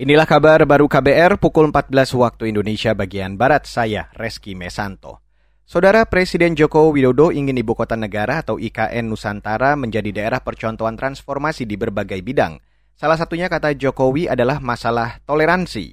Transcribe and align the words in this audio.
Inilah 0.00 0.24
kabar 0.24 0.64
baru 0.64 0.88
KBR 0.88 1.36
pukul 1.36 1.68
14 1.68 1.92
waktu 2.16 2.48
Indonesia 2.48 2.96
bagian 2.96 3.36
Barat, 3.36 3.68
saya 3.68 4.08
Reski 4.16 4.56
Mesanto. 4.56 5.20
Saudara 5.68 6.08
Presiden 6.08 6.56
Joko 6.56 6.88
Widodo 6.88 7.28
ingin 7.28 7.60
ibu 7.60 7.76
kota 7.76 8.00
negara 8.00 8.40
atau 8.40 8.56
IKN 8.56 9.12
Nusantara 9.12 9.76
menjadi 9.76 10.08
daerah 10.08 10.40
percontohan 10.40 10.96
transformasi 10.96 11.68
di 11.68 11.76
berbagai 11.76 12.16
bidang. 12.24 12.56
Salah 12.96 13.20
satunya 13.20 13.52
kata 13.52 13.76
Jokowi 13.76 14.24
adalah 14.24 14.56
masalah 14.56 15.20
toleransi. 15.28 15.92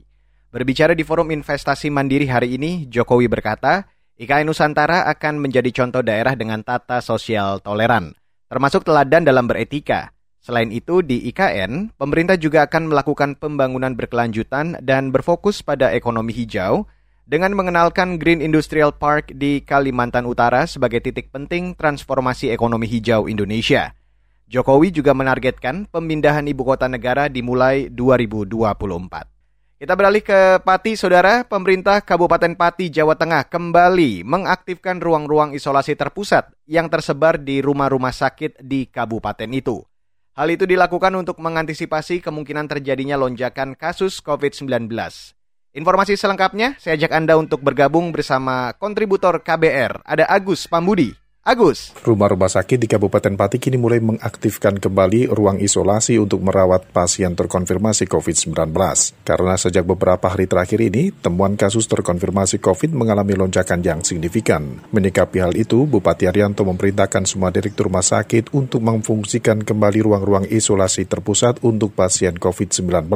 Berbicara 0.55 0.95
di 0.95 1.03
forum 1.03 1.27
investasi 1.27 1.91
mandiri 1.91 2.31
hari 2.31 2.55
ini, 2.55 2.87
Jokowi 2.87 3.27
berkata, 3.27 3.91
IKN 4.15 4.47
Nusantara 4.47 5.03
akan 5.11 5.35
menjadi 5.43 5.83
contoh 5.83 5.99
daerah 5.99 6.31
dengan 6.39 6.63
tata 6.63 7.03
sosial 7.03 7.59
toleran, 7.59 8.15
termasuk 8.47 8.87
teladan 8.87 9.27
dalam 9.27 9.51
beretika. 9.51 10.15
Selain 10.47 10.71
itu, 10.71 11.03
di 11.03 11.27
IKN, 11.27 11.91
pemerintah 11.99 12.39
juga 12.39 12.63
akan 12.63 12.87
melakukan 12.87 13.35
pembangunan 13.35 13.91
berkelanjutan 13.91 14.79
dan 14.79 15.11
berfokus 15.11 15.59
pada 15.59 15.91
ekonomi 15.91 16.31
hijau 16.31 16.87
dengan 17.27 17.51
mengenalkan 17.51 18.15
Green 18.15 18.39
Industrial 18.39 18.95
Park 18.95 19.35
di 19.35 19.59
Kalimantan 19.59 20.23
Utara 20.23 20.63
sebagai 20.63 21.03
titik 21.03 21.35
penting 21.35 21.75
transformasi 21.75 22.47
ekonomi 22.47 22.87
hijau 22.87 23.27
Indonesia. 23.27 23.91
Jokowi 24.47 24.95
juga 24.95 25.11
menargetkan 25.11 25.91
pemindahan 25.91 26.47
ibu 26.47 26.63
kota 26.63 26.87
negara 26.87 27.27
dimulai 27.27 27.91
2024. 27.91 29.83
Kita 29.83 29.93
beralih 29.99 30.23
ke 30.23 30.63
Pati, 30.63 30.95
Saudara. 30.95 31.43
Pemerintah 31.43 31.99
Kabupaten 31.99 32.55
Pati, 32.55 32.87
Jawa 32.87 33.19
Tengah 33.19 33.51
kembali 33.51 34.23
mengaktifkan 34.23 35.03
ruang-ruang 35.03 35.51
isolasi 35.51 35.99
terpusat 35.99 36.55
yang 36.71 36.87
tersebar 36.87 37.35
di 37.35 37.59
rumah-rumah 37.59 38.15
sakit 38.15 38.63
di 38.63 38.87
kabupaten 38.87 39.51
itu. 39.51 39.83
Hal 40.37 40.53
itu 40.53 40.69
dilakukan 40.69 41.09
untuk 41.17 41.41
mengantisipasi 41.41 42.21
kemungkinan 42.21 42.69
terjadinya 42.69 43.17
lonjakan 43.17 43.73
kasus 43.73 44.21
COVID-19. 44.21 44.85
Informasi 45.73 46.13
selengkapnya 46.13 46.77
saya 46.77 46.93
ajak 46.93 47.09
Anda 47.09 47.41
untuk 47.41 47.65
bergabung 47.65 48.13
bersama 48.13 48.69
kontributor 48.77 49.41
KBR, 49.41 50.05
ada 50.05 50.29
Agus 50.29 50.69
Pambudi. 50.69 51.26
Agus. 51.47 51.95
Rumah-rumah 52.03 52.51
sakit 52.51 52.75
di 52.75 52.91
Kabupaten 52.91 53.39
Pati 53.39 53.55
kini 53.55 53.79
mulai 53.79 54.03
mengaktifkan 54.03 54.83
kembali 54.83 55.31
ruang 55.31 55.63
isolasi 55.63 56.19
untuk 56.19 56.43
merawat 56.43 56.91
pasien 56.91 57.39
terkonfirmasi 57.39 58.03
COVID-19. 58.03 58.51
Karena 59.23 59.55
sejak 59.55 59.87
beberapa 59.87 60.27
hari 60.27 60.51
terakhir 60.51 60.83
ini, 60.83 61.15
temuan 61.15 61.55
kasus 61.55 61.87
terkonfirmasi 61.87 62.59
COVID 62.59 62.91
mengalami 62.91 63.39
lonjakan 63.39 63.79
yang 63.79 64.03
signifikan. 64.03 64.83
Menyikapi 64.91 65.39
hal 65.39 65.55
itu, 65.55 65.87
Bupati 65.87 66.27
Arianto 66.27 66.67
memerintahkan 66.67 67.23
semua 67.23 67.47
direktur 67.47 67.87
rumah 67.87 68.03
sakit 68.03 68.51
untuk 68.51 68.83
memfungsikan 68.83 69.63
kembali 69.63 70.03
ruang-ruang 70.03 70.51
isolasi 70.51 71.07
terpusat 71.07 71.63
untuk 71.63 71.95
pasien 71.95 72.35
COVID-19. 72.35 73.07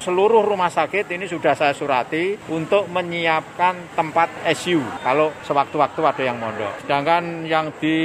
Seluruh 0.00 0.40
rumah 0.40 0.72
sakit 0.72 1.04
ini 1.12 1.28
sudah 1.28 1.52
saya 1.52 1.76
surati 1.76 2.48
untuk 2.48 2.88
menyiapkan 2.88 3.92
tempat 3.92 4.32
SU 4.56 4.80
kalau 5.04 5.36
sewaktu-waktu 5.44 6.00
ada 6.00 6.22
yang 6.24 6.40
mondok. 6.40 6.80
Sedangkan 6.80 7.44
yang 7.44 7.73
di 7.82 7.98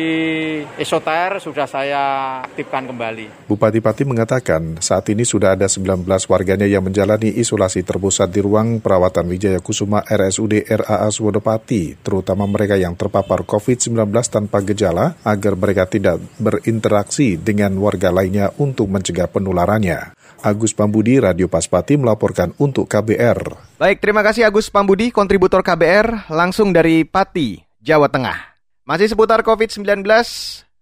esoter 0.77 1.37
sudah 1.37 1.67
saya 1.69 2.01
aktifkan 2.45 2.89
kembali. 2.89 3.49
Bupati 3.49 3.79
Pati 3.79 4.03
mengatakan 4.05 4.81
saat 4.81 5.05
ini 5.13 5.25
sudah 5.25 5.53
ada 5.53 5.69
19 5.69 6.05
warganya 6.05 6.65
yang 6.65 6.81
menjalani 6.85 7.29
isolasi 7.35 7.85
terpusat 7.85 8.33
di 8.33 8.41
ruang 8.41 8.81
perawatan 8.81 9.29
Wijaya 9.29 9.61
Kusuma 9.61 10.01
RSUD 10.05 10.65
RAA 10.65 11.09
Wodopati, 11.19 11.99
terutama 11.99 12.47
mereka 12.47 12.79
yang 12.79 12.95
terpapar 12.95 13.43
COVID-19 13.43 14.09
tanpa 14.29 14.63
gejala 14.63 15.19
agar 15.25 15.53
mereka 15.59 15.85
tidak 15.85 16.21
berinteraksi 16.39 17.35
dengan 17.35 17.75
warga 17.77 18.09
lainnya 18.09 18.53
untuk 18.57 18.87
mencegah 18.89 19.27
penularannya. 19.29 20.15
Agus 20.39 20.71
Pambudi, 20.71 21.19
Radio 21.19 21.51
Paspati 21.51 21.99
melaporkan 21.99 22.55
untuk 22.63 22.87
KBR. 22.87 23.75
Baik, 23.75 23.99
terima 23.99 24.23
kasih 24.23 24.47
Agus 24.47 24.71
Pambudi, 24.71 25.11
kontributor 25.11 25.59
KBR, 25.59 26.31
langsung 26.31 26.71
dari 26.71 27.03
Pati, 27.03 27.59
Jawa 27.83 28.07
Tengah. 28.07 28.48
Masih 28.89 29.05
seputar 29.05 29.45
COVID-19, 29.45 30.01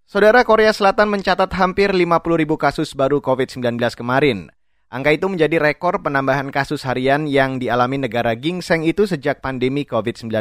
Saudara 0.07 0.39
Korea 0.47 0.71
Selatan 0.71 1.11
mencatat 1.11 1.51
hampir 1.59 1.91
50 1.91 2.39
ribu 2.39 2.55
kasus 2.55 2.95
baru 2.95 3.19
COVID-19 3.19 3.75
kemarin. 3.99 4.47
Angka 4.87 5.11
itu 5.11 5.27
menjadi 5.27 5.59
rekor 5.59 5.99
penambahan 5.99 6.47
kasus 6.47 6.87
harian 6.87 7.27
yang 7.27 7.59
dialami 7.59 7.99
negara 7.99 8.31
gingseng 8.39 8.87
itu 8.87 9.03
sejak 9.03 9.43
pandemi 9.43 9.83
COVID-19 9.83 10.31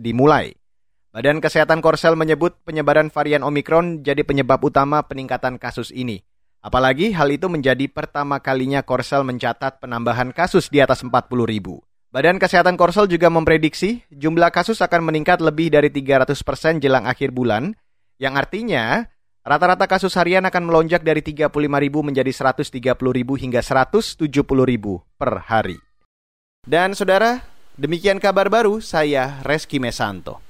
dimulai. 0.00 0.56
Badan 1.12 1.44
Kesehatan 1.44 1.84
Korsel 1.84 2.16
menyebut 2.16 2.56
penyebaran 2.64 3.12
varian 3.12 3.44
Omikron 3.44 4.00
jadi 4.00 4.24
penyebab 4.24 4.64
utama 4.64 5.04
peningkatan 5.04 5.60
kasus 5.60 5.92
ini. 5.92 6.24
Apalagi 6.64 7.12
hal 7.12 7.28
itu 7.28 7.52
menjadi 7.52 7.84
pertama 7.92 8.40
kalinya 8.40 8.80
Korsel 8.80 9.28
mencatat 9.28 9.76
penambahan 9.76 10.32
kasus 10.32 10.72
di 10.72 10.80
atas 10.80 11.04
40 11.04 11.12
ribu. 11.44 11.84
Badan 12.10 12.42
Kesehatan 12.42 12.74
Korsel 12.74 13.06
juga 13.06 13.30
memprediksi 13.30 14.02
jumlah 14.10 14.50
kasus 14.50 14.82
akan 14.82 15.06
meningkat 15.06 15.38
lebih 15.38 15.70
dari 15.70 15.94
300 15.94 16.34
persen 16.42 16.82
jelang 16.82 17.06
akhir 17.06 17.30
bulan, 17.30 17.70
yang 18.18 18.34
artinya 18.34 19.06
rata-rata 19.46 19.86
kasus 19.86 20.18
harian 20.18 20.42
akan 20.42 20.66
melonjak 20.66 21.06
dari 21.06 21.22
35 21.22 21.54
ribu 21.54 22.02
menjadi 22.02 22.34
130 22.34 22.98
ribu 23.14 23.38
hingga 23.38 23.62
170 23.62 24.26
ribu 24.66 24.98
per 25.14 25.38
hari. 25.46 25.78
Dan 26.66 26.98
saudara, 26.98 27.46
demikian 27.78 28.18
kabar 28.18 28.50
baru 28.50 28.82
saya 28.82 29.38
Reski 29.46 29.78
Mesanto. 29.78 30.49